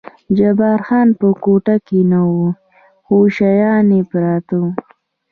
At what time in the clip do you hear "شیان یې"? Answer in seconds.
3.35-4.01